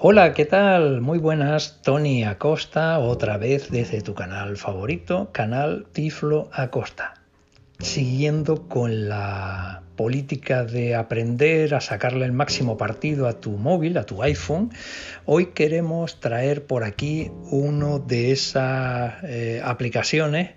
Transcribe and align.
Hola, 0.00 0.32
¿qué 0.32 0.44
tal? 0.44 1.00
Muy 1.00 1.18
buenas, 1.18 1.82
Tony 1.82 2.22
Acosta, 2.22 3.00
otra 3.00 3.36
vez 3.36 3.68
desde 3.68 4.00
tu 4.00 4.14
canal 4.14 4.56
favorito, 4.56 5.30
canal 5.32 5.88
Tiflo 5.90 6.48
Acosta. 6.52 7.14
Siguiendo 7.80 8.68
con 8.68 9.08
la 9.08 9.82
política 9.96 10.64
de 10.64 10.94
aprender 10.94 11.74
a 11.74 11.80
sacarle 11.80 12.26
el 12.26 12.32
máximo 12.32 12.76
partido 12.76 13.26
a 13.26 13.40
tu 13.40 13.50
móvil, 13.50 13.98
a 13.98 14.06
tu 14.06 14.22
iPhone, 14.22 14.70
hoy 15.24 15.46
queremos 15.46 16.20
traer 16.20 16.64
por 16.64 16.84
aquí 16.84 17.32
uno 17.50 17.98
de 17.98 18.30
esas 18.30 19.14
eh, 19.24 19.60
aplicaciones 19.64 20.52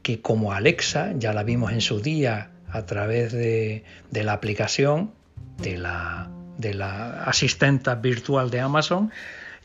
que 0.00 0.22
como 0.22 0.54
Alexa, 0.54 1.12
ya 1.18 1.34
la 1.34 1.42
vimos 1.42 1.70
en 1.72 1.82
su 1.82 2.00
día 2.00 2.50
a 2.70 2.86
través 2.86 3.30
de, 3.30 3.84
de 4.10 4.24
la 4.24 4.32
aplicación 4.32 5.12
de 5.58 5.76
la 5.76 6.30
de 6.58 6.74
la 6.74 7.24
asistenta 7.24 7.94
virtual 7.94 8.50
de 8.50 8.60
Amazon 8.60 9.10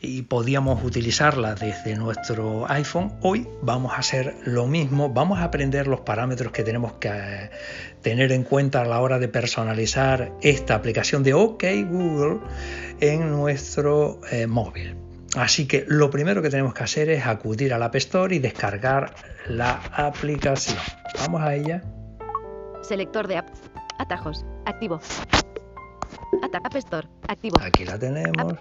y 0.02 0.22
podíamos 0.22 0.82
utilizarla 0.82 1.54
desde 1.54 1.94
nuestro 1.94 2.68
iPhone. 2.70 3.12
Hoy 3.22 3.48
vamos 3.62 3.92
a 3.92 3.98
hacer 3.98 4.34
lo 4.44 4.66
mismo, 4.66 5.10
vamos 5.10 5.38
a 5.38 5.44
aprender 5.44 5.86
los 5.86 6.00
parámetros 6.00 6.52
que 6.52 6.64
tenemos 6.64 6.94
que 6.94 7.08
eh, 7.08 7.50
tener 8.02 8.32
en 8.32 8.42
cuenta 8.42 8.82
a 8.82 8.84
la 8.84 9.00
hora 9.00 9.20
de 9.20 9.28
personalizar 9.28 10.32
esta 10.42 10.74
aplicación 10.74 11.22
de 11.22 11.34
OK 11.34 11.64
Google 11.88 12.40
en 13.00 13.30
nuestro 13.30 14.20
eh, 14.32 14.48
móvil. 14.48 14.96
Así 15.36 15.66
que 15.66 15.84
lo 15.88 16.10
primero 16.10 16.42
que 16.42 16.50
tenemos 16.50 16.74
que 16.74 16.82
hacer 16.82 17.08
es 17.08 17.24
acudir 17.24 17.72
al 17.72 17.82
App 17.82 17.94
Store 17.94 18.34
y 18.34 18.38
descargar 18.40 19.14
la 19.46 19.80
aplicación. 19.92 20.78
Vamos 21.20 21.42
a 21.42 21.54
ella. 21.54 21.82
Selector 22.82 23.28
de 23.28 23.38
app. 23.38 23.48
Atajos. 23.98 24.44
Activo. 24.66 25.00
App 26.58 26.76
Store. 26.76 27.08
Activo. 27.28 27.56
Aquí 27.60 27.84
la 27.84 27.98
tenemos. 27.98 28.54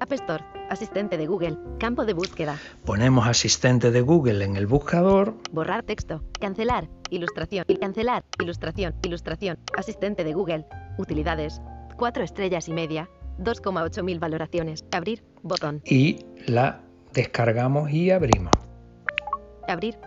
App 0.00 0.12
Store. 0.12 0.44
Asistente 0.70 1.16
de 1.16 1.26
Google. 1.26 1.56
Campo 1.78 2.04
de 2.04 2.14
búsqueda. 2.14 2.58
Ponemos 2.84 3.26
asistente 3.26 3.90
de 3.90 4.00
Google 4.00 4.44
en 4.44 4.56
el 4.56 4.66
buscador. 4.66 5.34
Borrar 5.52 5.82
texto. 5.82 6.22
Cancelar. 6.40 6.88
Ilustración. 7.10 7.64
Cancelar. 7.80 8.24
Ilustración. 8.40 8.94
Ilustración. 9.02 9.58
Asistente 9.76 10.24
de 10.24 10.32
Google. 10.32 10.66
Utilidades. 10.98 11.60
4 11.96 12.24
estrellas 12.24 12.68
y 12.68 12.72
media. 12.72 13.08
2,8 13.38 14.02
mil 14.02 14.18
valoraciones. 14.18 14.84
Abrir. 14.92 15.24
Botón. 15.42 15.82
Y 15.84 16.24
la 16.46 16.80
descargamos 17.12 17.90
y 17.90 18.10
abrimos. 18.10 18.52
Abrir. 19.68 19.98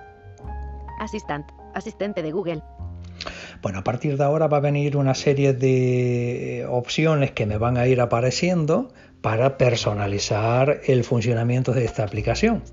Asistant. 0.99 1.49
Asistente 1.73 2.21
de 2.21 2.31
Google. 2.31 2.63
Bueno, 3.61 3.79
a 3.79 3.83
partir 3.83 4.17
de 4.17 4.23
ahora 4.23 4.47
va 4.47 4.57
a 4.57 4.61
venir 4.61 4.97
una 4.97 5.15
serie 5.15 5.53
de 5.53 6.65
opciones 6.69 7.31
que 7.31 7.45
me 7.45 7.57
van 7.57 7.77
a 7.77 7.87
ir 7.87 8.01
apareciendo 8.01 8.89
para 9.21 9.57
personalizar 9.57 10.81
el 10.85 11.03
funcionamiento 11.03 11.73
de 11.73 11.85
esta 11.85 12.03
aplicación. 12.03 12.63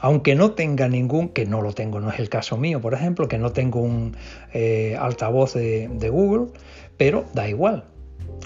Aunque 0.00 0.34
no 0.34 0.52
tenga 0.52 0.88
ningún, 0.88 1.30
que 1.30 1.44
no 1.46 1.60
lo 1.60 1.72
tengo, 1.72 2.00
no 2.00 2.10
es 2.10 2.18
el 2.20 2.28
caso 2.28 2.56
mío, 2.56 2.80
por 2.80 2.94
ejemplo, 2.94 3.26
que 3.26 3.38
no 3.38 3.50
tengo 3.50 3.80
un 3.80 4.16
eh, 4.52 4.96
altavoz 4.98 5.54
de, 5.54 6.08
Google, 6.10 6.52
pero 6.96 7.24
da 7.34 7.48
igual, 7.48 7.84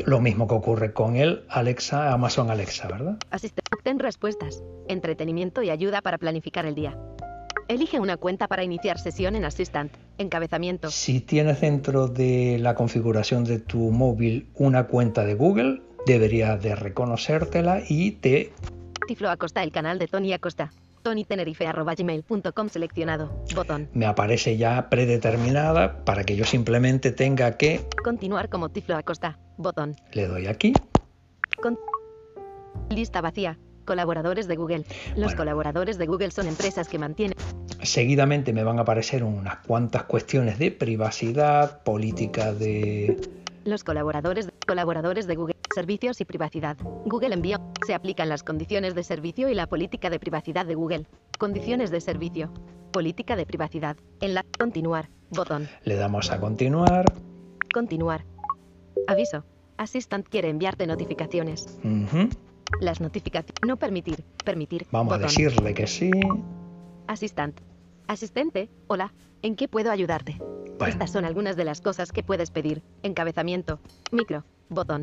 lo 0.07 0.21
mismo 0.21 0.49
que 0.49 0.55
ocurre 0.55 0.93
con 0.95 1.17
el 1.17 1.45
Alexa, 1.49 2.13
Amazon 2.13 2.51
Alexa, 2.51 2.89
¿verdad? 2.89 3.19
Asistente, 3.31 3.71
obtén 3.77 3.99
respuestas, 3.99 4.63
entretenimiento 4.89 5.63
y 5.63 5.71
ayuda 5.71 6.01
para 6.01 6.17
planificar 6.17 6.65
el 6.65 6.75
día. 6.75 6.97
Elige 7.73 7.99
una 7.99 8.19
cuenta 8.19 8.49
para 8.49 8.65
iniciar 8.65 8.99
sesión 8.99 9.35
en 9.35 9.47
Assistant. 9.47 9.91
Encabezamiento. 10.19 10.91
Si 10.91 11.21
tienes 11.21 11.63
dentro 11.63 12.07
de 12.07 12.59
la 12.61 12.75
configuración 12.75 13.45
de 13.45 13.61
tu 13.61 13.91
móvil 13.91 14.47
una 14.55 14.89
cuenta 14.89 15.25
de 15.25 15.35
Google, 15.35 15.81
debería 16.05 16.59
de 16.59 16.75
reconocértela 16.77 17.81
y 17.89 18.11
te... 18.11 18.53
Tiflo 19.09 19.31
Acosta, 19.31 19.63
el 19.63 19.73
canal 19.73 19.99
de 19.99 20.07
Tony 20.07 20.35
Acosta. 20.35 20.71
tonytenerife.gmail.com 21.03 22.69
seleccionado. 22.69 23.43
Botón. 23.55 23.89
Me 23.95 24.05
aparece 24.05 24.59
ya 24.59 24.91
predeterminada 24.91 26.05
para 26.05 26.25
que 26.25 26.37
yo 26.37 26.45
simplemente 26.45 27.11
tenga 27.11 27.57
que... 27.57 27.81
Continuar 28.05 28.51
como 28.51 28.69
Tiflo 28.69 28.97
Acosta. 28.97 29.39
Botón. 29.57 29.97
Le 30.13 30.27
doy 30.27 30.47
aquí. 30.47 30.75
Con... 31.63 31.79
Lista 32.91 33.23
vacía. 33.23 33.59
Colaboradores 33.87 34.47
de 34.47 34.55
Google. 34.57 34.85
Los 35.17 35.17
Bueno. 35.17 35.37
colaboradores 35.39 35.99
de 35.99 36.07
Google 36.07 36.31
son 36.31 36.47
empresas 36.47 36.87
que 36.89 36.99
mantienen 37.01 37.37
Seguidamente 37.83 38.53
me 38.53 38.63
van 38.63 38.79
a 38.79 38.83
aparecer 38.83 39.25
unas 39.25 39.57
cuantas 39.59 40.05
cuestiones 40.05 40.59
de 40.59 40.71
privacidad, 40.71 41.83
política 41.83 42.53
de... 42.55 43.17
los 43.65 43.83
colaboradores 43.83 44.47
de, 44.47 44.53
colaboradores 44.67 45.27
de 45.27 45.35
Google. 45.35 45.57
Servicios 45.75 46.21
y 46.21 46.25
privacidad. 46.25 46.77
Google 47.07 47.35
envía. 47.35 47.61
Se 47.87 47.95
aplican 47.95 48.29
las 48.29 48.43
condiciones 48.43 48.95
de 48.95 49.03
servicio 49.03 49.49
y 49.49 49.55
la 49.55 49.67
política 49.67 50.11
de 50.11 50.21
privacidad 50.21 50.67
de 50.67 50.75
Google. 50.75 51.07
Condiciones 51.39 51.91
de 51.91 52.01
servicio. 52.01 52.53
Política 52.93 53.37
de 53.37 53.47
privacidad. 53.47 53.97
En 54.21 54.35
la 54.35 54.45
continuar. 54.59 55.09
Botón. 55.31 55.69
Le 55.85 55.97
damos 55.97 56.31
a 56.31 56.39
continuar. 56.39 57.07
Continuar. 57.73 58.25
Aviso. 59.09 59.45
Assistant 59.79 60.29
quiere 60.29 60.51
enviarte 60.51 60.87
notificaciones. 60.87 61.79
Ujú. 61.83 62.29
Las 62.81 63.01
notificaciones. 63.01 63.61
No 63.67 63.77
permitir. 63.77 64.23
Permitir. 64.45 64.87
Vamos 64.93 65.15
Botón. 65.15 65.25
a 65.25 65.27
decirle 65.27 65.75
que 65.75 65.87
sí. 65.87 66.11
Assistant. 67.07 67.61
Asistente. 68.07 68.69
Hola. 68.89 69.13
¿En 69.43 69.57
qué 69.57 69.67
puedo 69.69 69.91
ayudarte? 69.91 70.37
Bueno. 70.79 70.87
Estas 70.87 71.11
son 71.11 71.25
algunas 71.25 71.57
de 71.57 71.65
las 71.65 71.81
cosas 71.81 72.13
que 72.13 72.23
puedes 72.23 72.51
pedir. 72.51 72.83
Encabezamiento. 73.03 73.81
Micro. 74.11 74.45
Botón. 74.69 75.03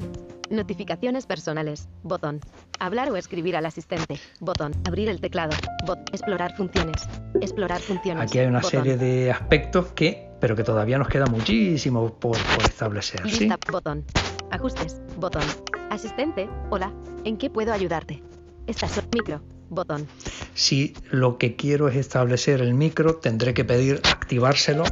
Notificaciones 0.50 1.26
personales. 1.26 1.90
Botón. 2.04 2.40
Hablar 2.80 3.12
o 3.12 3.18
escribir 3.18 3.56
al 3.56 3.66
asistente. 3.66 4.20
Botón. 4.40 4.74
Abrir 4.88 5.10
el 5.10 5.20
teclado. 5.22 5.56
Bot. 5.86 6.00
Explorar 6.14 6.56
funciones. 6.56 7.08
Explorar 7.42 7.80
funciones. 7.82 8.24
Aquí 8.24 8.40
hay 8.40 8.48
una 8.48 8.60
Botón. 8.62 8.72
serie 8.72 8.98
de 8.98 9.31
aspectos 9.31 9.88
que, 9.88 10.30
pero 10.40 10.56
que 10.56 10.64
todavía 10.64 10.98
nos 10.98 11.08
queda 11.08 11.26
muchísimo 11.26 12.14
por, 12.18 12.38
por 12.56 12.64
establecer. 12.64 13.30
¿sí? 13.30 13.50
Botón. 13.72 14.06
Ajustes. 14.52 15.02
Botón. 15.18 15.44
Asistente. 15.92 16.50
Hola. 16.70 16.92
¿En 17.26 17.38
qué 17.38 17.50
puedo 17.50 17.74
ayudarte? 17.74 18.24
Estas 18.68 18.92
son 18.92 19.06
micro. 19.14 19.42
Botón. 19.69 20.07
Si 20.53 20.94
lo 21.12 21.38
que 21.38 21.56
quiero 21.56 21.88
es 21.88 21.96
establecer 21.96 22.62
el 22.62 22.74
micro, 22.74 23.16
tendré 23.16 23.53
que 23.53 23.66
pedir 23.66 24.02
activárselo, 24.03 24.84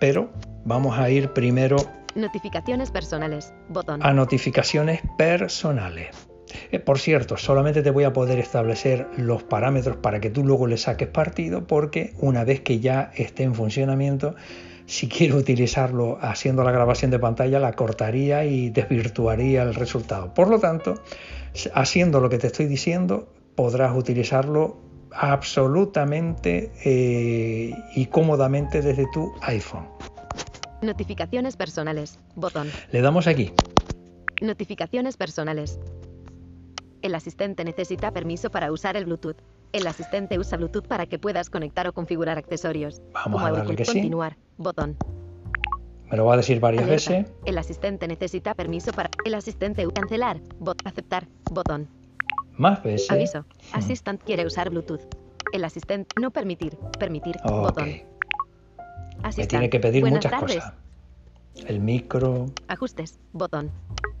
pero 0.00 0.30
vamos 0.64 0.98
a 0.98 1.10
ir 1.10 1.32
primero 1.32 1.76
Notificaciones 2.14 2.90
personales. 2.92 3.52
Botón. 3.68 4.00
a 4.02 4.12
notificaciones 4.12 5.00
personales. 5.18 6.14
Eh, 6.70 6.78
por 6.78 6.98
cierto, 7.00 7.36
solamente 7.36 7.82
te 7.82 7.90
voy 7.90 8.04
a 8.04 8.12
poder 8.12 8.38
establecer 8.38 9.08
los 9.16 9.42
parámetros 9.42 9.96
para 9.96 10.20
que 10.20 10.30
tú 10.30 10.44
luego 10.44 10.66
le 10.66 10.76
saques 10.76 11.08
partido, 11.08 11.66
porque 11.66 12.14
una 12.20 12.44
vez 12.44 12.60
que 12.60 12.78
ya 12.78 13.10
esté 13.16 13.42
en 13.42 13.54
funcionamiento, 13.54 14.36
si 14.86 15.08
quiero 15.08 15.36
utilizarlo 15.36 16.18
haciendo 16.20 16.62
la 16.62 16.70
grabación 16.70 17.10
de 17.10 17.18
pantalla, 17.18 17.58
la 17.58 17.72
cortaría 17.72 18.44
y 18.44 18.70
desvirtuaría 18.70 19.62
el 19.62 19.74
resultado. 19.74 20.34
Por 20.34 20.48
lo 20.48 20.58
tanto, 20.58 21.02
haciendo 21.74 22.20
lo 22.20 22.28
que 22.28 22.38
te 22.38 22.48
estoy 22.48 22.66
diciendo, 22.66 23.28
podrás 23.54 23.96
utilizarlo 23.96 24.76
absolutamente 25.12 26.72
eh, 26.84 27.72
y 27.94 28.06
cómodamente 28.06 28.82
desde 28.82 29.06
tu 29.12 29.32
iPhone. 29.42 29.86
Notificaciones 30.82 31.56
personales. 31.56 32.18
Botón. 32.34 32.68
Le 32.90 33.00
damos 33.00 33.26
aquí. 33.26 33.52
Notificaciones 34.42 35.16
personales. 35.16 35.78
El 37.00 37.14
asistente 37.14 37.64
necesita 37.64 38.10
permiso 38.12 38.50
para 38.50 38.72
usar 38.72 38.96
el 38.96 39.04
Bluetooth. 39.04 39.36
El 39.72 39.86
asistente 39.86 40.38
usa 40.38 40.58
Bluetooth 40.58 40.86
para 40.86 41.06
que 41.06 41.18
puedas 41.18 41.50
conectar 41.50 41.86
o 41.86 41.92
configurar 41.92 42.38
accesorios. 42.38 43.02
Vamos 43.12 43.40
como 43.42 43.46
a 43.46 43.52
darle 43.52 43.76
que 43.76 43.84
sí. 43.84 43.92
Continuar. 43.92 44.36
Botón. 44.56 44.96
Me 46.10 46.16
lo 46.16 46.26
va 46.26 46.34
a 46.34 46.36
decir 46.36 46.60
varias 46.60 46.84
Alerta. 46.84 47.12
veces. 47.12 47.32
El 47.44 47.58
asistente 47.58 48.06
necesita 48.08 48.54
permiso 48.54 48.92
para. 48.92 49.10
El 49.24 49.34
asistente. 49.34 49.86
Cancelar. 49.92 50.40
Bot. 50.58 50.80
Aceptar. 50.86 51.26
Botón. 51.50 51.88
Más 52.56 52.82
veces. 52.82 53.10
Aviso. 53.10 53.40
Hmm. 53.40 53.76
Assistant 53.78 54.22
quiere 54.22 54.46
usar 54.46 54.70
Bluetooth. 54.70 55.02
El 55.52 55.64
asistente. 55.64 56.14
No 56.20 56.30
permitir. 56.30 56.76
Permitir. 56.98 57.36
Ok. 57.44 57.50
Botón. 57.50 57.84
Me 57.86 58.04
Assistant. 59.22 59.48
tiene 59.50 59.70
que 59.70 59.80
pedir 59.80 60.02
Buenas 60.02 60.18
muchas 60.24 60.32
tardes. 60.40 60.56
cosas. 60.56 60.74
El 61.66 61.80
micro. 61.80 62.46
Ajustes. 62.68 63.18
Botón. 63.32 63.70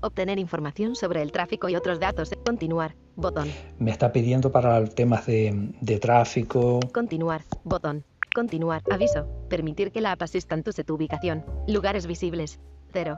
Obtener 0.00 0.38
información 0.38 0.94
sobre 0.94 1.22
el 1.22 1.32
tráfico 1.32 1.68
y 1.68 1.76
otros 1.76 1.98
datos. 1.98 2.30
Continuar. 2.46 2.94
Botón. 3.16 3.48
Me 3.78 3.90
está 3.90 4.12
pidiendo 4.12 4.50
para 4.52 4.84
temas 4.84 5.26
de, 5.26 5.72
de 5.80 5.98
tráfico. 5.98 6.80
Continuar. 6.92 7.42
Botón. 7.64 8.04
Continuar. 8.34 8.82
Aviso. 8.90 9.26
Permitir 9.48 9.92
que 9.92 10.00
la 10.00 10.12
app 10.12 10.22
Assistant 10.22 10.66
use 10.66 10.84
tu 10.84 10.94
ubicación. 10.94 11.44
Lugares 11.68 12.06
visibles. 12.06 12.60
0. 12.92 13.16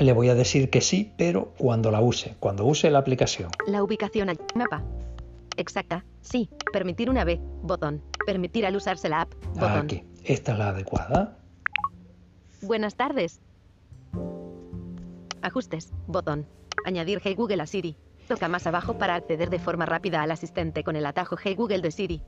Le 0.00 0.12
voy 0.12 0.28
a 0.28 0.34
decir 0.34 0.70
que 0.70 0.80
sí, 0.80 1.12
pero 1.16 1.52
cuando 1.58 1.90
la 1.90 2.00
use, 2.00 2.36
cuando 2.38 2.64
use 2.66 2.90
la 2.90 2.98
aplicación. 2.98 3.50
La 3.66 3.82
ubicación 3.82 4.28
al 4.28 4.38
mapa. 4.54 4.82
Exacta. 5.56 6.04
Sí. 6.20 6.50
Permitir 6.72 7.08
una 7.08 7.24
B. 7.24 7.40
Botón. 7.62 8.02
Permitir 8.26 8.66
al 8.66 8.76
usarse 8.76 9.08
la 9.08 9.22
app. 9.22 9.34
Botón. 9.54 9.72
Aquí. 9.72 10.02
Esta 10.24 10.52
es 10.52 10.58
la 10.58 10.68
adecuada. 10.68 11.38
Buenas 12.62 12.94
tardes. 12.94 13.40
Ajustes. 15.40 15.92
Botón. 16.06 16.46
Añadir 16.84 17.20
Hey 17.22 17.34
Google 17.34 17.62
a 17.62 17.66
Siri. 17.66 17.96
Toca 18.28 18.48
más 18.48 18.66
abajo 18.66 18.98
para 18.98 19.14
acceder 19.14 19.50
de 19.50 19.58
forma 19.58 19.86
rápida 19.86 20.22
al 20.22 20.30
asistente 20.30 20.82
con 20.84 20.96
el 20.96 21.06
atajo 21.06 21.36
Hey 21.42 21.54
Google 21.54 21.80
de 21.80 21.90
Siri. 21.90 22.22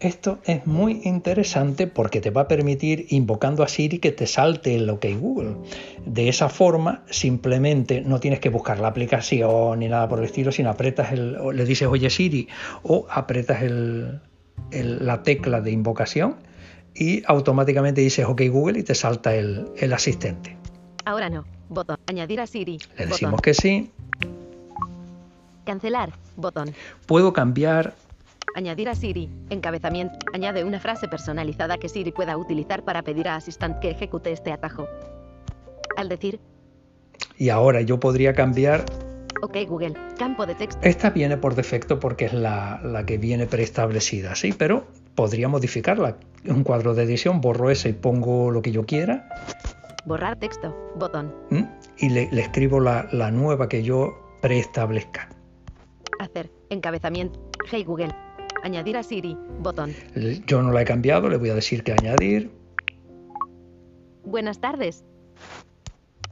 Esto 0.00 0.38
es 0.44 0.66
muy 0.66 1.02
interesante 1.04 1.86
porque 1.86 2.22
te 2.22 2.30
va 2.30 2.42
a 2.42 2.48
permitir, 2.48 3.04
invocando 3.10 3.62
a 3.62 3.68
Siri, 3.68 3.98
que 3.98 4.12
te 4.12 4.26
salte 4.26 4.74
el 4.74 4.88
OK 4.88 5.04
Google. 5.20 5.56
De 6.06 6.30
esa 6.30 6.48
forma, 6.48 7.02
simplemente 7.10 8.00
no 8.00 8.18
tienes 8.18 8.40
que 8.40 8.48
buscar 8.48 8.80
la 8.80 8.88
aplicación 8.88 9.78
ni 9.80 9.88
nada 9.88 10.08
por 10.08 10.20
el 10.20 10.24
estilo, 10.24 10.52
sino 10.52 10.70
apretas 10.70 11.12
el, 11.12 11.36
o 11.36 11.52
le 11.52 11.66
dices 11.66 11.86
Oye 11.86 12.08
Siri 12.08 12.48
o 12.82 13.06
apretas 13.10 13.62
el, 13.62 14.20
el- 14.70 15.04
la 15.04 15.22
tecla 15.22 15.60
de 15.60 15.70
invocación 15.70 16.36
y 16.94 17.22
automáticamente 17.26 18.00
dices 18.00 18.24
OK 18.24 18.40
Google 18.50 18.78
y 18.78 18.82
te 18.82 18.94
salta 18.94 19.34
el, 19.36 19.66
el 19.76 19.92
asistente. 19.92 20.56
Ahora 21.04 21.28
no. 21.28 21.44
Botón. 21.68 21.98
Añadir 22.06 22.40
a 22.40 22.46
Siri. 22.46 22.78
Le 22.78 22.86
Botón. 23.04 23.08
decimos 23.10 23.40
que 23.42 23.52
sí. 23.52 23.90
Cancelar. 25.66 26.10
Botón. 26.36 26.72
Puedo 27.06 27.32
cambiar 27.34 27.94
Añadir 28.54 28.88
a 28.88 28.94
Siri. 28.94 29.30
Encabezamiento. 29.50 30.18
Añade 30.34 30.64
una 30.64 30.80
frase 30.80 31.08
personalizada 31.08 31.78
que 31.78 31.88
Siri 31.88 32.12
pueda 32.12 32.36
utilizar 32.36 32.84
para 32.84 33.02
pedir 33.02 33.28
a 33.28 33.36
Assistant 33.36 33.78
que 33.78 33.90
ejecute 33.90 34.32
este 34.32 34.52
atajo. 34.52 34.88
Al 35.96 36.08
decir, 36.08 36.40
y 37.36 37.48
ahora 37.48 37.80
yo 37.80 37.98
podría 38.00 38.34
cambiar 38.34 38.84
OK 39.42 39.56
Google, 39.66 39.94
campo 40.18 40.46
de 40.46 40.54
texto. 40.54 40.78
Esta 40.82 41.10
viene 41.10 41.36
por 41.36 41.54
defecto 41.54 41.98
porque 41.98 42.26
es 42.26 42.32
la, 42.34 42.80
la 42.84 43.06
que 43.06 43.18
viene 43.18 43.46
preestablecida, 43.46 44.34
sí, 44.34 44.52
pero 44.52 44.86
podría 45.14 45.48
modificarla. 45.48 46.16
Un 46.46 46.64
cuadro 46.64 46.94
de 46.94 47.04
edición, 47.04 47.40
borro 47.40 47.70
ese 47.70 47.90
y 47.90 47.92
pongo 47.92 48.50
lo 48.50 48.62
que 48.62 48.72
yo 48.72 48.84
quiera 48.86 49.28
Borrar 50.06 50.36
texto. 50.36 50.74
Botón. 50.96 51.34
¿m? 51.50 51.68
y 51.98 52.08
le, 52.08 52.30
le 52.32 52.40
escribo 52.42 52.80
la, 52.80 53.08
la 53.12 53.30
nueva 53.30 53.68
que 53.68 53.82
yo 53.82 54.14
preestablezca. 54.40 55.28
Hacer. 56.18 56.50
Encabezamiento. 56.70 57.40
Hey 57.70 57.84
Google. 57.84 58.14
Añadir 58.62 58.96
a 58.96 59.02
Siri. 59.02 59.36
Botón. 59.60 59.94
Yo 60.46 60.62
no 60.62 60.72
la 60.72 60.82
he 60.82 60.84
cambiado, 60.84 61.28
le 61.28 61.36
voy 61.36 61.50
a 61.50 61.54
decir 61.54 61.82
que 61.82 61.92
añadir. 61.92 62.50
Buenas 64.24 64.60
tardes. 64.60 65.04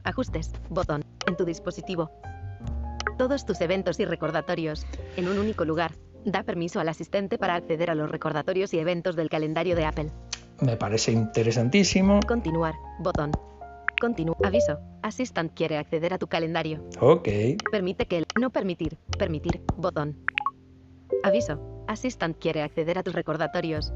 Ajustes. 0.03 0.51
Botón. 0.69 1.03
En 1.27 1.35
tu 1.35 1.45
dispositivo. 1.45 2.11
Todos 3.17 3.45
tus 3.45 3.59
eventos 3.61 3.99
y 3.99 4.05
recordatorios. 4.05 4.85
En 5.17 5.27
un 5.27 5.37
único 5.39 5.65
lugar. 5.65 5.91
Da 6.25 6.43
permiso 6.43 6.79
al 6.79 6.89
asistente 6.89 7.37
para 7.37 7.55
acceder 7.55 7.89
a 7.89 7.95
los 7.95 8.09
recordatorios 8.11 8.73
y 8.73 8.79
eventos 8.79 9.15
del 9.15 9.29
calendario 9.29 9.75
de 9.75 9.85
Apple. 9.85 10.11
Me 10.61 10.75
parece 10.75 11.11
interesantísimo. 11.13 12.19
Continuar. 12.27 12.73
Botón. 12.99 13.31
Continúa. 13.99 14.35
Aviso. 14.43 14.77
Assistant 15.01 15.53
quiere 15.53 15.77
acceder 15.77 16.13
a 16.13 16.17
tu 16.17 16.27
calendario. 16.27 16.83
Ok, 16.99 17.27
Permite 17.71 18.05
que 18.05 18.19
el 18.19 18.25
no 18.39 18.49
permitir. 18.49 18.97
Permitir. 19.17 19.61
Botón. 19.77 20.17
Aviso. 21.23 21.78
Assistant 21.89 22.37
quiere 22.39 22.61
acceder 22.61 22.97
a 22.99 23.03
tus 23.03 23.13
recordatorios. 23.13 23.91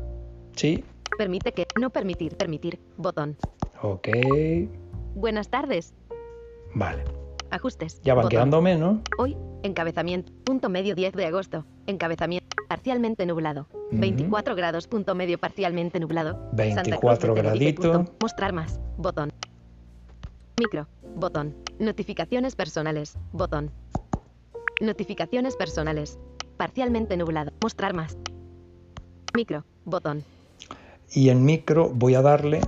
sí, 0.55 0.83
Permite 1.15 1.51
que 1.51 1.67
no 1.79 1.91
permitir. 1.91 2.35
Permitir. 2.35 2.79
Botón. 2.97 3.37
ok, 3.83 4.07
Buenas 5.13 5.47
tardes. 5.49 5.93
vale. 6.73 7.03
Ajustes. 7.51 8.01
Ya 8.01 8.15
van 8.15 8.23
Botón. 8.23 8.29
quedando 8.31 8.61
menos. 8.63 8.97
Hoy, 9.19 9.37
encabezamiento, 9.61 10.33
punto 10.43 10.69
medio 10.69 10.95
10 10.95 11.13
de 11.13 11.25
agosto, 11.27 11.65
encabezamiento, 11.85 12.47
parcialmente 12.67 13.27
nublado, 13.27 13.67
24 13.91 14.55
grados, 14.55 14.87
punto 14.87 15.13
medio 15.13 15.37
parcialmente 15.37 15.99
nublado, 15.99 16.31
Santa 16.57 16.97
Cruz 16.97 17.19
de 17.19 17.27
24 17.27 17.33
Tenerife, 17.35 17.73
punto. 17.75 17.89
graditos. 17.91 18.15
mostrar 18.19 18.53
más, 18.53 18.79
botón, 18.97 19.29
micro, 20.59 20.87
botón, 21.15 21.55
notificaciones 21.77 22.55
personales, 22.55 23.19
botón, 23.33 23.69
notificaciones 24.81 25.55
personales, 25.55 26.17
parcialmente 26.63 27.17
nublado, 27.17 27.51
mostrar 27.61 27.93
más, 27.93 28.17
micro, 29.35 29.65
botón, 29.83 30.23
Y 31.11 31.27
en 31.27 31.43
micro 31.43 31.89
voy 31.89 32.15
a 32.15 32.21
darle. 32.21 32.61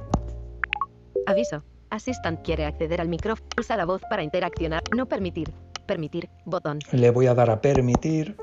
Aviso, 1.26 1.64
Assistant 1.92 2.42
quiere 2.44 2.66
acceder 2.66 3.00
al 3.00 3.08
micrófono, 3.08 3.48
usa 3.58 3.78
la 3.78 3.86
voz 3.86 4.02
para 4.10 4.22
interaccionar, 4.22 4.84
no 4.94 5.06
permitir, 5.06 5.50
permitir, 5.88 6.28
botón. 6.44 6.80
le 6.92 7.10
voy 7.10 7.28
a 7.28 7.34
dar 7.34 7.50
a 7.50 7.62
permitir. 7.62 8.36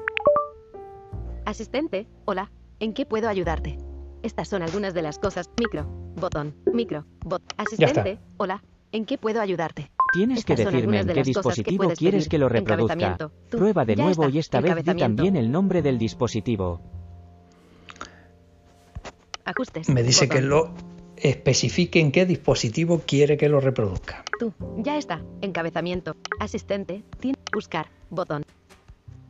Asistente, 1.45 2.07
hola, 2.25 2.51
¿en 2.81 2.95
qué 2.95 3.05
puedo 3.05 3.29
ayudarte? 3.29 3.77
Estas 4.23 4.49
son 4.49 4.63
algunas 4.63 4.95
de 4.95 5.03
las 5.03 5.19
cosas. 5.19 5.51
Micro, 5.61 5.85
botón, 6.17 6.55
micro, 6.73 7.05
bot. 7.27 7.43
Asistente, 7.59 8.19
hola, 8.39 8.63
¿en 8.91 9.05
qué 9.05 9.19
puedo 9.19 9.43
ayudarte? 9.43 9.91
Tienes 10.13 10.45
que 10.45 10.53
Estas 10.53 10.73
decirme 10.73 11.01
en 11.01 11.07
de 11.07 11.15
qué 11.15 11.21
que 11.21 11.25
dispositivo 11.25 11.85
quieres 11.97 12.25
pedir. 12.25 12.29
que 12.29 12.39
lo 12.39 12.49
reproduzca. 12.49 13.17
Prueba 13.51 13.85
de 13.87 13.97
Ya 13.97 14.05
nuevo 14.05 14.25
está. 14.25 14.35
y 14.35 14.39
esta 14.39 14.61
vez 14.61 14.77
di 14.85 14.95
también 14.95 15.37
el 15.37 15.51
nombre 15.51 15.81
del 15.81 15.99
dispositivo. 15.99 16.81
Ajustes. 19.45 19.89
Me 19.89 20.03
dice 20.03 20.27
botón. 20.27 20.37
que 20.41 20.47
lo 20.47 20.75
especifique 21.17 22.01
en 22.01 22.13
qué 22.13 22.27
dispositivo 22.27 23.01
quiere 23.07 23.37
que 23.37 23.49
lo 23.49 23.61
reproduzca. 23.61 24.25
Tú, 24.39 24.53
ya 24.79 24.97
está. 24.99 25.23
Encabezamiento. 25.41 26.15
Asistente, 26.41 27.03
tin, 27.21 27.35
buscar, 27.53 27.87
botón. 28.11 28.43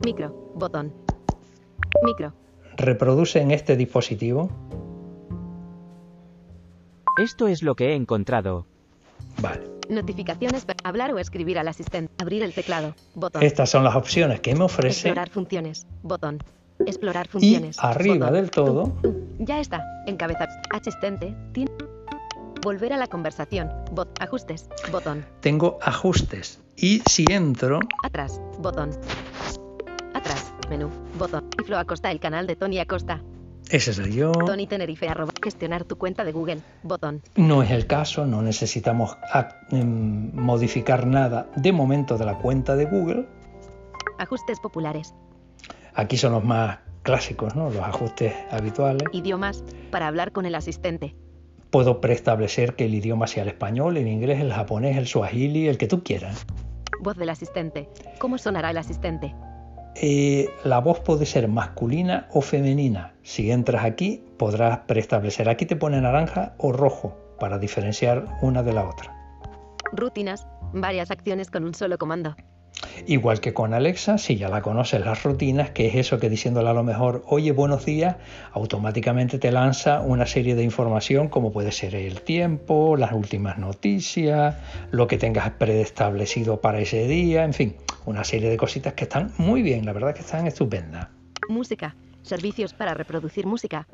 Micro, 0.03 0.51
botón. 0.55 0.93
Micro, 2.03 2.33
Reproduce 2.75 3.39
en 3.39 3.51
este 3.51 3.77
dispositivo. 3.77 4.49
Esto 7.21 7.47
es 7.47 7.61
lo 7.63 7.75
que 7.75 7.89
he 7.91 7.95
encontrado. 7.95 8.65
Vale. 9.41 9.61
Notificaciones, 9.89 10.65
per- 10.65 10.77
hablar 10.83 11.13
o 11.13 11.19
escribir 11.19 11.59
al 11.59 11.67
asistente, 11.67 12.11
abrir 12.21 12.43
el 12.43 12.53
teclado, 12.53 12.95
botón. 13.15 13.43
Estas 13.43 13.69
son 13.69 13.83
las 13.83 13.95
opciones 13.95 14.39
que 14.41 14.55
me 14.55 14.63
ofrece. 14.63 15.07
Explorar 15.09 15.29
funciones, 15.29 15.87
botón. 16.01 16.39
Explorar 16.85 17.27
Y 17.27 17.29
funciones. 17.29 17.77
arriba 17.79 18.25
botón. 18.27 18.33
del 18.33 18.51
todo 18.51 18.93
ya 19.39 19.59
está. 19.59 19.83
Encabezar. 20.07 20.49
Asistente. 20.71 21.35
Volver 22.63 22.93
a 22.93 22.97
la 22.97 23.07
conversación. 23.07 23.69
Bot. 23.91 24.09
Ajustes. 24.21 24.69
Botón. 24.91 25.25
tengo 25.41 25.77
ajustes. 25.81 26.59
Y 26.75 27.01
si 27.09 27.25
entro, 27.29 27.79
Atrás. 28.03 28.41
Botón. 28.59 28.89
Atrás. 30.13 30.53
Menú. 30.69 30.89
Botón. 31.19 31.49
Tiflo 31.51 31.77
Acosta, 31.77 32.09
el 32.11 32.19
canal 32.19 32.47
de 32.47 32.55
Tony 32.55 32.79
Acosta. 32.79 33.21
Ese 33.73 33.91
soy 33.91 34.13
yo. 34.13 34.31
Tony 34.31 34.67
Tenerife. 34.67 35.07
Arroba. 35.07 35.31
Gestionar 35.43 35.83
tu 35.83 35.97
cuenta 35.97 36.23
de 36.23 36.31
Google. 36.31 36.59
Botón. 36.83 37.21
No 37.35 37.63
es 37.63 37.71
el 37.71 37.87
caso, 37.87 38.25
no 38.25 38.41
necesitamos 38.41 39.17
em, 39.71 40.31
modificar 40.35 41.07
nada 41.07 41.49
de 41.55 41.71
momento 41.71 42.17
de 42.17 42.25
la 42.25 42.37
cuenta 42.37 42.75
de 42.75 42.85
Google. 42.85 43.27
Ajustes 44.19 44.59
populares. 44.59 45.15
Aquí 45.95 46.17
son 46.17 46.33
los 46.33 46.43
más 46.43 46.79
clásicos, 47.01 47.55
¿no? 47.55 47.71
los 47.71 47.83
ajustes 47.83 48.33
habituales. 48.51 49.07
Idiomas. 49.11 49.63
Para 49.91 50.07
hablar 50.07 50.31
con 50.31 50.45
el 50.45 50.53
asistente. 50.53 51.15
Puedo 51.71 51.99
preestablecer 51.99 52.75
que 52.75 52.85
el 52.85 52.93
idioma 52.93 53.25
sea 53.25 53.41
el 53.41 53.49
español, 53.49 53.97
el 53.97 54.07
inglés, 54.07 54.39
el 54.39 54.53
japonés, 54.53 54.97
el 54.97 55.07
swahili, 55.07 55.67
el 55.67 55.79
que 55.79 55.87
tú 55.87 56.03
quieras. 56.03 56.45
Voz 57.01 57.17
del 57.17 57.29
asistente. 57.29 57.89
¿Cómo 58.19 58.37
sonará 58.37 58.69
el 58.69 58.77
asistente? 58.77 59.33
Eh, 59.95 60.49
la 60.63 60.79
voz 60.79 60.99
puede 60.99 61.25
ser 61.25 61.47
masculina 61.47 62.27
o 62.31 62.41
femenina. 62.41 63.13
Si 63.21 63.51
entras 63.51 63.85
aquí, 63.85 64.23
podrás 64.37 64.79
preestablecer. 64.79 65.49
Aquí 65.49 65.65
te 65.65 65.75
pone 65.75 66.01
naranja 66.01 66.55
o 66.57 66.71
rojo 66.71 67.17
para 67.39 67.59
diferenciar 67.59 68.25
una 68.41 68.63
de 68.63 68.73
la 68.73 68.87
otra. 68.87 69.15
Rutinas. 69.91 70.47
Varias 70.73 71.11
acciones 71.11 71.51
con 71.51 71.63
un 71.63 71.75
solo 71.75 71.97
comando. 71.97 72.35
Igual 73.05 73.39
que 73.39 73.53
con 73.53 73.73
Alexa, 73.73 74.17
si 74.17 74.37
ya 74.37 74.49
la 74.49 74.61
conoces 74.61 75.03
las 75.05 75.23
rutinas, 75.23 75.71
que 75.71 75.87
es 75.87 75.95
eso 75.95 76.19
que 76.19 76.29
diciéndole 76.29 76.69
a 76.69 76.73
lo 76.73 76.83
mejor, 76.83 77.23
oye, 77.27 77.51
buenos 77.51 77.85
días, 77.85 78.15
automáticamente 78.51 79.39
te 79.39 79.51
lanza 79.51 80.01
una 80.01 80.25
serie 80.25 80.55
de 80.55 80.63
información 80.63 81.29
como 81.29 81.51
puede 81.51 81.71
ser 81.71 81.95
el 81.95 82.21
tiempo, 82.21 82.95
las 82.97 83.13
últimas 83.13 83.57
noticias, 83.57 84.55
lo 84.91 85.07
que 85.07 85.17
tengas 85.17 85.51
preestablecido 85.51 86.61
para 86.61 86.79
ese 86.79 87.07
día, 87.07 87.43
en 87.43 87.53
fin, 87.53 87.75
una 88.05 88.23
serie 88.23 88.49
de 88.49 88.57
cositas 88.57 88.93
que 88.93 89.03
están 89.05 89.31
muy 89.37 89.61
bien, 89.61 89.85
la 89.85 89.93
verdad 89.93 90.13
que 90.13 90.21
están 90.21 90.47
estupendas. 90.47 91.07
Música. 91.49 91.95
Servicios 92.21 92.73
para 92.73 92.93
reproducir 92.93 93.45
música. 93.45 93.87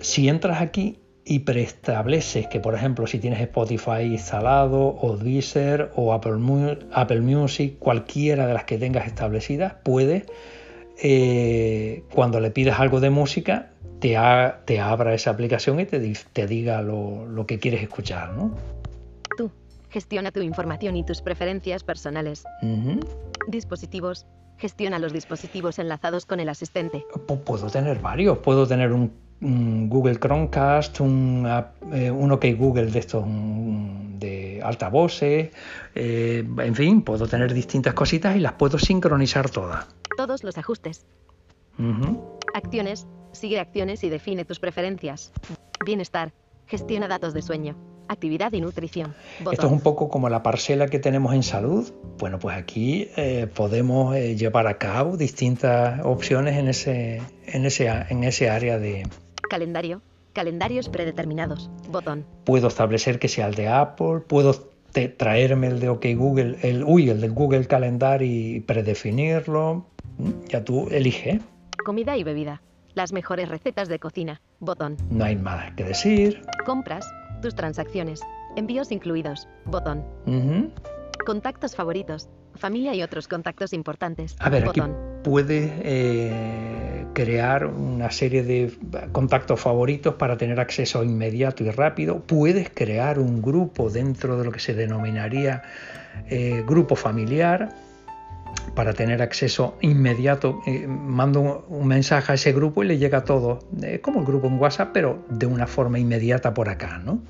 Si 0.00 0.28
entras 0.28 0.60
aquí 0.60 0.98
y 1.24 1.40
preestableces 1.40 2.46
que, 2.46 2.58
por 2.60 2.74
ejemplo, 2.74 3.06
si 3.06 3.18
tienes 3.18 3.40
Spotify 3.40 4.02
instalado 4.02 4.96
o 5.00 5.16
Deezer 5.16 5.90
o 5.94 6.12
Apple, 6.12 6.38
Apple 6.92 7.20
Music, 7.20 7.78
cualquiera 7.78 8.46
de 8.46 8.54
las 8.54 8.64
que 8.64 8.78
tengas 8.78 9.06
establecidas, 9.06 9.74
puedes, 9.84 10.24
eh, 11.00 12.02
cuando 12.12 12.40
le 12.40 12.50
pidas 12.50 12.80
algo 12.80 13.00
de 13.00 13.10
música, 13.10 13.70
te, 14.00 14.16
ha- 14.16 14.60
te 14.64 14.80
abra 14.80 15.14
esa 15.14 15.30
aplicación 15.30 15.80
y 15.80 15.84
te, 15.86 16.00
te 16.32 16.46
diga 16.46 16.82
lo, 16.82 17.26
lo 17.26 17.46
que 17.46 17.58
quieres 17.58 17.82
escuchar. 17.82 18.32
¿no? 18.32 18.56
Gestiona 19.90 20.30
tu 20.32 20.40
información 20.40 20.96
y 20.96 21.04
tus 21.04 21.22
preferencias 21.22 21.82
personales. 21.84 22.44
Dispositivos. 23.48 24.26
Gestiona 24.58 24.98
los 24.98 25.12
dispositivos 25.12 25.78
enlazados 25.78 26.26
con 26.26 26.40
el 26.40 26.48
asistente. 26.48 27.04
Pu- 27.26 27.38
Puedo 27.44 27.68
tener 27.70 28.00
varios, 28.00 28.38
puedo 28.38 28.66
tener 28.66 28.92
un, 28.92 29.12
un 29.40 29.88
Google 29.88 30.16
Chromecast, 30.18 31.00
un, 31.00 31.46
eh, 31.92 32.10
un 32.10 32.32
OK 32.32 32.44
Google 32.58 32.86
de 32.86 32.98
estos 32.98 33.24
de 34.18 34.60
altavoces, 34.64 35.50
eh, 35.94 36.44
en 36.58 36.74
fin, 36.74 37.02
puedo 37.02 37.28
tener 37.28 37.54
distintas 37.54 37.94
cositas 37.94 38.34
y 38.36 38.40
las 38.40 38.54
puedo 38.54 38.76
sincronizar 38.80 39.48
todas. 39.48 39.86
Todos 40.16 40.42
los 40.42 40.58
ajustes. 40.58 41.06
Acciones. 42.52 43.06
Sigue 43.30 43.60
acciones 43.60 44.02
y 44.02 44.08
define 44.08 44.44
tus 44.44 44.58
preferencias. 44.58 45.32
Bienestar. 45.86 46.32
Gestiona 46.66 47.06
datos 47.06 47.32
de 47.32 47.42
sueño. 47.42 47.76
Actividad 48.08 48.52
y 48.52 48.60
nutrición. 48.60 49.14
Esto 49.50 49.66
es 49.66 49.72
un 49.72 49.80
poco 49.80 50.08
como 50.08 50.28
la 50.28 50.42
parcela 50.42 50.88
que 50.88 50.98
tenemos 50.98 51.34
en 51.34 51.42
salud. 51.42 51.92
Bueno, 52.18 52.38
pues 52.38 52.56
aquí 52.56 53.08
eh, 53.16 53.46
podemos 53.52 54.16
eh, 54.16 54.34
llevar 54.36 54.66
a 54.66 54.78
cabo 54.78 55.16
distintas 55.16 56.00
opciones 56.04 56.56
en 56.56 56.68
ese, 56.68 57.22
en 57.46 57.66
ese, 57.66 57.86
en 57.86 58.24
ese 58.24 58.48
área 58.48 58.78
de... 58.78 59.06
Calendario. 59.50 60.02
Calendarios 60.32 60.88
predeterminados. 60.88 61.70
Botón. 61.90 62.24
Puedo 62.44 62.68
establecer 62.68 63.18
que 63.18 63.28
sea 63.28 63.46
el 63.46 63.54
de 63.54 63.68
Apple. 63.68 64.20
Puedo 64.26 64.54
traerme 65.16 65.68
el 65.68 65.80
de 65.80 65.88
OK 65.88 66.06
Google, 66.16 66.58
el, 66.62 66.84
uy, 66.84 67.10
el 67.10 67.20
de 67.20 67.28
Google 67.28 67.66
Calendar 67.66 68.22
y 68.22 68.60
predefinirlo. 68.60 69.86
Mm, 70.18 70.30
ya 70.48 70.64
tú 70.64 70.88
elige. 70.90 71.40
Comida 71.84 72.16
y 72.16 72.24
bebida. 72.24 72.62
Las 72.94 73.12
mejores 73.12 73.48
recetas 73.48 73.88
de 73.88 73.98
cocina. 73.98 74.40
Botón. 74.60 74.96
No 75.10 75.24
hay 75.24 75.36
nada 75.36 75.72
que 75.76 75.84
decir. 75.84 76.42
Compras. 76.66 77.06
Tus 77.42 77.54
transacciones. 77.54 78.20
Envíos 78.56 78.90
incluidos. 78.90 79.48
Botón. 79.64 80.04
Contactos 81.24 81.76
favoritos. 81.76 82.28
Familia 82.54 82.94
y 82.94 83.02
otros 83.02 83.28
contactos 83.28 83.72
importantes. 83.72 84.34
A 84.40 84.48
ver, 84.48 84.68
aquí 84.68 84.80
puedes 85.22 85.70
eh, 85.82 87.06
crear 87.12 87.66
una 87.66 88.10
serie 88.10 88.42
de 88.42 88.72
contactos 89.12 89.60
favoritos 89.60 90.14
para 90.14 90.36
tener 90.36 90.58
acceso 90.58 91.04
inmediato 91.04 91.62
y 91.62 91.70
rápido. 91.70 92.20
Puedes 92.20 92.70
crear 92.70 93.18
un 93.18 93.42
grupo 93.42 93.90
dentro 93.90 94.38
de 94.38 94.44
lo 94.44 94.50
que 94.50 94.60
se 94.60 94.74
denominaría 94.74 95.62
eh, 96.28 96.64
grupo 96.66 96.96
familiar 96.96 97.68
para 98.74 98.92
tener 98.92 99.22
acceso 99.22 99.76
inmediato. 99.80 100.60
Eh, 100.66 100.86
mando 100.86 101.64
un, 101.68 101.86
mensaje 101.86 102.32
a 102.32 102.34
ese 102.34 102.52
grupo 102.52 102.82
y 102.82 102.86
le 102.86 102.98
llega 102.98 103.24
todo, 103.24 103.60
eh, 103.82 104.00
como 104.00 104.20
el 104.20 104.26
grupo 104.26 104.46
en 104.46 104.58
WhatsApp, 104.58 104.90
pero 104.92 105.24
de 105.30 105.46
una 105.46 105.66
forma 105.66 105.98
inmediata 105.98 106.54
por 106.54 106.68
acá, 106.68 106.98
¿no? 106.98 107.20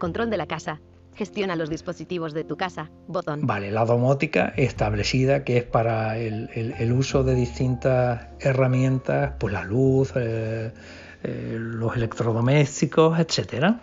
Control 0.00 0.30
de 0.30 0.36
la 0.36 0.46
casa. 0.46 0.80
Gestiona 1.14 1.54
los 1.56 1.68
dispositivos 1.68 2.32
de 2.32 2.44
tu 2.44 2.56
casa. 2.56 2.90
Botón. 3.06 3.46
Vale, 3.46 3.70
la 3.70 3.84
domótica 3.84 4.54
establecida 4.56 5.44
que 5.44 5.58
es 5.58 5.64
para 5.64 6.16
el, 6.16 6.92
uso 6.92 7.24
de 7.24 7.34
distintas 7.34 8.28
herramientas, 8.40 9.34
pues 9.38 9.52
la 9.52 9.64
luz, 9.64 10.12
eh, 10.16 10.72
los 11.22 11.94
electrodomésticos, 11.96 13.18
etcétera. 13.18 13.80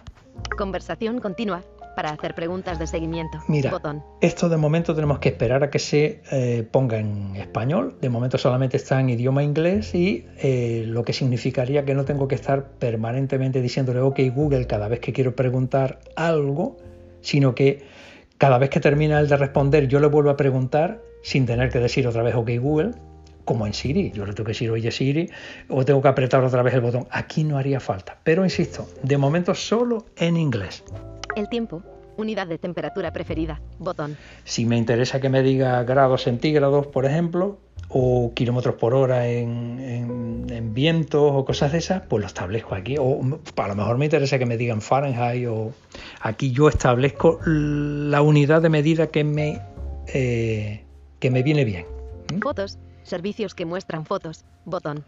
Conversación 0.58 1.20
continua 1.20 1.62
para 1.98 2.12
hacer 2.12 2.36
preguntas 2.36 2.78
de 2.78 2.86
seguimiento. 2.86 3.40
Mira, 3.48 3.72
esto 4.22 4.50
de 4.50 4.58
momento 4.58 4.94
tenemos 4.94 5.18
que 5.18 5.30
esperar 5.30 5.64
a 5.64 5.72
que 5.72 5.80
se 5.80 6.22
eh, 6.32 6.64
ponga 6.70 7.00
en 7.00 7.36
español. 7.38 7.98
De 8.00 8.12
momento 8.12 8.38
solamente 8.38 8.78
está 8.78 9.00
en 9.00 9.10
idioma 9.10 9.42
inglés 9.42 9.96
y 9.96 10.28
eh, 10.38 10.84
lo 10.86 11.04
que 11.04 11.12
significaría 11.12 11.86
que 11.86 11.96
no 11.96 12.06
tengo 12.06 12.28
que 12.28 12.36
estar 12.36 12.70
permanentemente 12.78 13.64
diciéndole 13.64 14.02
OK 14.02 14.20
Google 14.32 14.68
cada 14.68 14.88
vez 14.88 15.00
que 15.00 15.12
quiero 15.12 15.36
preguntar 15.36 15.98
algo, 16.16 16.78
sino 17.22 17.56
que 17.56 17.82
cada 18.38 18.60
vez 18.60 18.70
que 18.70 18.80
termina 18.80 19.20
el 19.20 19.28
de 19.28 19.36
responder 19.36 19.88
yo 19.88 20.00
le 20.00 20.06
vuelvo 20.06 20.30
a 20.30 20.38
preguntar 20.38 21.02
sin 21.24 21.48
tener 21.48 21.72
que 21.72 21.80
decir 21.80 22.06
otra 22.08 22.22
vez 22.22 22.36
OK 22.36 22.52
Google 22.60 22.92
como 23.48 23.66
en 23.66 23.74
Siri. 23.74 24.12
Yo 24.12 24.26
le 24.26 24.34
tengo 24.34 24.46
que 24.46 24.52
decir, 24.52 24.70
oye 24.70 24.92
Siri, 24.92 25.32
o 25.70 25.86
tengo 25.86 26.02
que 26.02 26.10
apretar 26.10 26.44
otra 26.44 26.62
vez 26.62 26.74
el 26.76 26.82
botón. 26.82 27.08
Aquí 27.10 27.44
no 27.46 27.58
haría 27.58 27.80
falta. 27.80 28.18
Pero 28.24 28.44
insisto, 28.44 28.88
de 29.02 29.18
momento 29.18 29.56
solo 29.56 30.06
en 30.18 30.38
inglés. 30.38 30.84
El 31.36 31.48
tiempo. 31.50 31.82
Unidad 32.18 32.48
de 32.48 32.58
temperatura 32.58 33.14
preferida. 33.14 33.62
Botón. 33.80 34.18
Si 34.44 34.66
me 34.66 34.76
interesa 34.76 35.22
que 35.22 35.30
me 35.30 35.44
diga 35.44 35.82
grados 35.84 36.24
centígrados, 36.24 36.88
por 36.88 37.06
ejemplo, 37.06 37.60
o 37.90 38.34
kilómetros 38.34 38.76
por 38.76 38.94
hora 38.94 39.28
en, 39.28 39.80
en, 40.50 40.74
vientos 40.74 41.32
o 41.34 41.46
cosas 41.46 41.72
de 41.72 41.78
esas, 41.78 42.02
pues 42.02 42.22
lo 42.22 42.28
establezco 42.28 42.76
aquí. 42.76 42.98
O 43.00 43.22
a 43.56 43.68
lo 43.68 43.76
mejor 43.76 43.98
me 43.98 44.06
interesa 44.06 44.38
que 44.38 44.46
me 44.46 44.58
digan 44.58 44.82
Fahrenheit 44.82 45.48
o 45.48 45.72
aquí 46.22 46.52
yo 46.52 46.68
establezco 46.68 47.40
la 47.46 48.22
unidad 48.22 48.62
de 48.62 48.70
medida 48.70 49.08
que 49.08 49.24
me, 49.24 49.62
eh, 50.14 50.84
que 51.20 51.32
me 51.32 51.44
viene 51.44 51.64
bien. 51.64 51.86
¿Mm? 52.34 52.40
Fotos. 52.40 52.78
Servicios 53.08 53.56
que 53.56 53.66
muestran 53.66 54.06
fotos. 54.06 54.44
Botón 54.66 55.06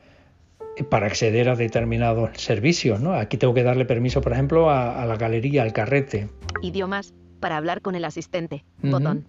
para 0.90 1.08
acceder 1.08 1.50
a 1.50 1.56
determinados 1.56 2.30
servicios. 2.38 3.02
¿no? 3.02 3.14
Aquí 3.14 3.38
tengo 3.38 3.54
que 3.54 3.64
darle 3.64 3.86
permiso, 3.86 4.22
por 4.22 4.32
ejemplo, 4.32 4.70
a, 4.70 5.06
la 5.06 5.18
galería, 5.18 5.64
al 5.64 5.74
carrete. 5.74 6.30
Idiomas, 6.62 7.14
para 7.40 7.58
hablar 7.58 7.82
con 7.82 7.96
el 7.96 8.06
asistente. 8.06 8.64
Botón. 8.82 9.28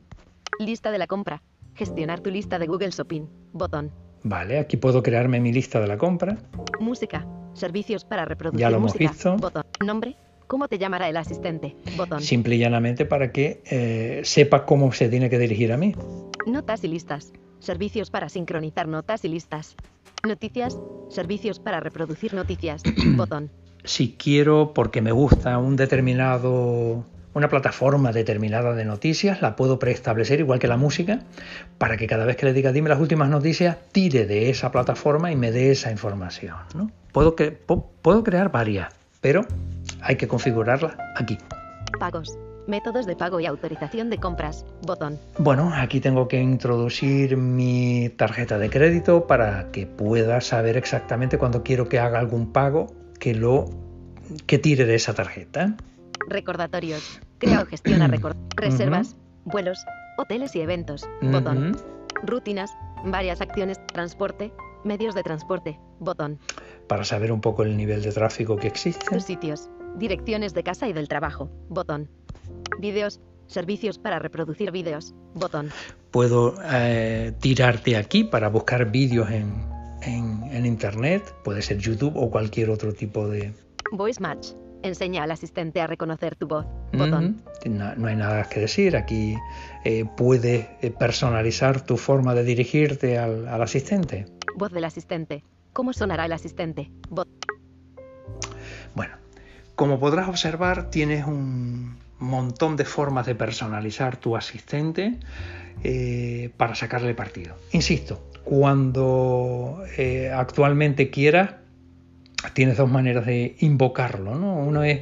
Lista 0.60 0.90
de 0.90 0.98
la 0.98 1.06
compra. 1.06 1.42
Gestionar 1.74 2.20
tu 2.20 2.30
lista 2.30 2.58
de 2.58 2.66
Google 2.66 2.90
Shopping. 2.90 3.26
Botón. 3.52 3.90
Vale, 4.22 4.58
aquí 4.58 4.76
puedo 4.76 5.02
crearme 5.02 5.40
mi 5.40 5.52
lista 5.52 5.80
de 5.80 5.88
la 5.88 5.98
compra. 5.98 6.36
Música. 6.78 7.26
Servicios 7.54 8.04
para 8.04 8.24
reproducir 8.24 8.60
ya 8.60 8.70
lo 8.70 8.78
música. 8.78 9.04
Hemos 9.04 9.16
visto. 9.16 9.36
Botón. 9.36 9.64
Nombre. 9.84 10.16
¿Cómo 10.50 10.66
te 10.66 10.78
llamará 10.78 11.08
el 11.08 11.16
asistente? 11.16 11.76
Botón. 11.96 12.20
Simple 12.22 12.56
y 12.56 12.58
llanamente 12.58 13.06
para 13.06 13.30
que 13.30 13.62
eh, 13.70 14.22
sepa 14.24 14.66
cómo 14.66 14.90
se 14.90 15.08
tiene 15.08 15.30
que 15.30 15.38
dirigir 15.38 15.72
a 15.72 15.76
mí. 15.76 15.94
Notas 16.44 16.82
y 16.82 16.88
listas. 16.88 17.32
Servicios 17.60 18.10
para 18.10 18.28
sincronizar 18.28 18.88
notas 18.88 19.24
y 19.24 19.28
listas. 19.28 19.76
Noticias, 20.26 20.76
servicios 21.08 21.60
para 21.60 21.78
reproducir 21.78 22.34
noticias. 22.34 22.82
Botón. 23.16 23.48
Si 23.84 24.16
quiero, 24.18 24.74
porque 24.74 25.00
me 25.00 25.12
gusta 25.12 25.56
un 25.58 25.76
determinado, 25.76 27.06
una 27.32 27.48
plataforma 27.48 28.10
determinada 28.10 28.74
de 28.74 28.84
noticias, 28.84 29.42
la 29.42 29.54
puedo 29.54 29.78
preestablecer 29.78 30.40
igual 30.40 30.58
que 30.58 30.66
la 30.66 30.76
música, 30.76 31.20
para 31.78 31.96
que 31.96 32.08
cada 32.08 32.24
vez 32.24 32.34
que 32.34 32.46
le 32.46 32.54
diga 32.54 32.72
dime 32.72 32.88
las 32.88 32.98
últimas 32.98 33.28
noticias, 33.28 33.76
tire 33.92 34.26
de 34.26 34.50
esa 34.50 34.72
plataforma 34.72 35.30
y 35.30 35.36
me 35.36 35.52
dé 35.52 35.70
esa 35.70 35.92
información. 35.92 36.56
¿no? 36.74 36.90
Puedo, 37.12 37.36
puedo 37.36 38.24
crear 38.24 38.50
varias, 38.50 38.92
pero 39.20 39.46
hay 40.02 40.16
que 40.16 40.28
configurarla 40.28 40.96
aquí. 41.16 41.38
Pagos. 41.98 42.38
Métodos 42.66 43.06
de 43.06 43.16
pago 43.16 43.40
y 43.40 43.46
autorización 43.46 44.10
de 44.10 44.18
compras. 44.18 44.64
Botón. 44.82 45.18
Bueno, 45.38 45.72
aquí 45.74 46.00
tengo 46.00 46.28
que 46.28 46.40
introducir 46.40 47.36
mi 47.36 48.10
tarjeta 48.16 48.58
de 48.58 48.70
crédito 48.70 49.26
para 49.26 49.72
que 49.72 49.86
pueda 49.86 50.40
saber 50.40 50.76
exactamente 50.76 51.38
cuando 51.38 51.62
quiero 51.62 51.88
que 51.88 51.98
haga 51.98 52.18
algún 52.18 52.52
pago 52.52 52.86
que 53.18 53.34
lo 53.34 53.66
que 54.46 54.58
tire 54.58 54.84
de 54.84 54.94
esa 54.94 55.14
tarjeta. 55.14 55.74
Recordatorios. 56.28 57.20
Crea 57.38 57.62
o 57.62 57.66
gestiona 57.66 58.08
reservas, 58.56 59.16
vuelos, 59.44 59.84
hoteles 60.18 60.54
y 60.54 60.60
eventos. 60.60 61.08
Botón. 61.22 61.76
Rutinas, 62.22 62.70
varias 63.04 63.40
acciones, 63.40 63.84
transporte, 63.86 64.52
medios 64.84 65.14
de 65.14 65.22
transporte. 65.22 65.80
Botón. 65.98 66.38
Para 66.86 67.04
saber 67.04 67.32
un 67.32 67.40
poco 67.40 67.62
el 67.62 67.76
nivel 67.76 68.02
de 68.02 68.12
tráfico 68.12 68.56
que 68.56 68.68
existe. 68.68 69.20
sitios. 69.20 69.68
Direcciones 69.96 70.54
de 70.54 70.62
casa 70.62 70.88
y 70.88 70.92
del 70.92 71.08
trabajo. 71.08 71.50
Botón. 71.68 72.08
Vídeos, 72.78 73.20
servicios 73.50 73.98
para 73.98 74.18
reproducir 74.18 74.70
vídeos, 74.70 75.14
botón. 75.34 75.70
Puedo 76.10 76.54
eh, 76.72 77.32
tirarte 77.40 77.96
aquí 77.96 78.24
para 78.24 78.48
buscar 78.48 78.90
vídeos 78.90 79.30
en, 79.30 79.52
en, 80.02 80.66
internet, 80.66 81.34
puede 81.44 81.62
ser 81.62 81.78
YouTube 81.78 82.16
o 82.16 82.30
cualquier 82.30 82.70
otro 82.70 82.92
tipo 82.92 83.28
de... 83.28 83.52
Voice 83.92 84.20
Match. 84.20 84.48
Enseña 84.82 85.24
al 85.24 85.30
asistente 85.30 85.80
a 85.80 85.86
reconocer 85.86 86.36
tu 86.36 86.46
voz. 86.48 86.64
Botón. 86.92 87.42
no, 87.66 88.06
hay 88.06 88.16
nada 88.16 88.44
que 88.44 88.60
decir. 88.60 88.96
Aquí 88.96 89.36
eh, 89.84 90.06
puedes 90.16 90.68
eh, 90.80 90.90
personalizar 90.90 91.82
tu 91.82 91.98
forma 91.98 92.34
de 92.34 92.44
dirigirte 92.44 93.18
al, 93.18 93.46
al, 93.46 93.62
asistente. 93.62 94.24
Voz 94.56 94.72
del 94.72 94.84
asistente. 94.84 95.44
¿Cómo 95.74 95.92
sonará 95.92 96.24
el 96.24 96.32
asistente? 96.32 96.90
Bot. 97.10 97.28
Bueno, 98.94 99.19
como 99.80 99.98
podrás 99.98 100.28
observar, 100.28 100.90
tienes 100.90 101.24
un, 101.26 101.96
montón 102.18 102.76
de 102.76 102.84
formas 102.84 103.24
de 103.24 103.34
personalizar 103.34 104.18
tu 104.18 104.36
asistente 104.36 105.14
eh, 105.82 106.50
para 106.58 106.74
sacarle 106.74 107.14
partido. 107.14 107.56
Insisto, 107.72 108.22
cuando 108.44 109.82
eh, 109.96 110.30
actualmente 110.36 111.08
quieras, 111.08 111.52
tienes 112.52 112.76
dos 112.76 112.90
maneras 112.90 113.24
de 113.24 113.56
invocarlo. 113.60 114.34
¿no? 114.34 114.58
Uno 114.58 114.84
es 114.84 115.00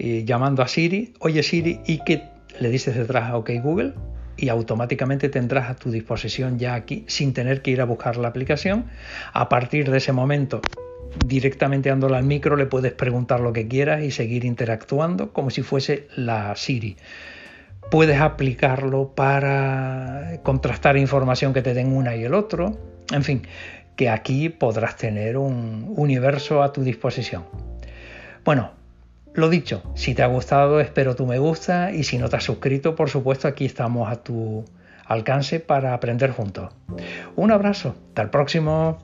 eh, 0.00 0.24
llamando 0.24 0.64
a 0.64 0.66
Siri, 0.66 1.14
oye 1.20 1.44
Siri, 1.44 1.78
y 1.86 2.02
que 2.02 2.24
le 2.58 2.68
dices 2.70 2.96
detrás 2.96 3.30
a 3.30 3.36
OK 3.36 3.50
Google 3.62 3.94
y 4.36 4.48
automáticamente 4.48 5.28
tendrás 5.28 5.70
a 5.70 5.76
tu 5.76 5.92
disposición 5.92 6.58
ya 6.58 6.74
aquí 6.74 7.04
sin 7.06 7.32
tener 7.32 7.62
que 7.62 7.70
ir 7.70 7.80
a 7.80 7.84
buscar 7.84 8.16
la 8.16 8.26
aplicación. 8.26 8.86
A 9.32 9.48
partir 9.48 9.88
de 9.88 9.98
ese 9.98 10.10
momento 10.10 10.62
directamente 11.24 11.88
dándole 11.88 12.16
al 12.16 12.24
micro 12.24 12.56
le 12.56 12.66
puedes 12.66 12.92
preguntar 12.92 13.40
lo 13.40 13.52
que 13.52 13.68
quieras 13.68 14.02
y 14.02 14.10
seguir 14.10 14.44
interactuando 14.44 15.32
como 15.32 15.50
si 15.50 15.62
fuese 15.62 16.08
la 16.16 16.54
Siri. 16.56 16.96
Puedes 17.90 18.20
aplicarlo 18.20 19.14
para 19.14 20.40
contrastar 20.42 20.96
información 20.96 21.52
que 21.52 21.62
te 21.62 21.74
den 21.74 21.92
una 21.92 22.16
y 22.16 22.24
el 22.24 22.34
otro. 22.34 22.76
En 23.12 23.22
fin, 23.22 23.42
que 23.94 24.10
aquí 24.10 24.48
podrás 24.48 24.96
tener 24.96 25.36
un 25.36 25.94
universo 25.96 26.62
a 26.62 26.72
tu 26.72 26.82
disposición. 26.82 27.44
Bueno, 28.44 28.72
Lo 29.36 29.50
dicho, 29.50 29.82
si 29.94 30.14
te 30.14 30.22
ha 30.22 30.28
gustado 30.28 30.80
espero 30.80 31.14
tu 31.14 31.26
me 31.26 31.38
gusta 31.38 31.92
y 31.92 32.04
si 32.04 32.16
no 32.16 32.30
te 32.30 32.36
has 32.36 32.44
suscrito, 32.44 32.94
por 32.94 33.10
supuesto 33.10 33.46
aquí 33.46 33.66
estamos 33.66 34.10
a 34.10 34.22
tu 34.22 34.64
alcance 35.04 35.60
para 35.60 35.92
aprender 35.92 36.30
juntos. 36.30 36.72
Un 37.36 37.52
abrazo, 37.52 37.94
hasta 38.08 38.22
el 38.22 38.30
próximo. 38.30 38.96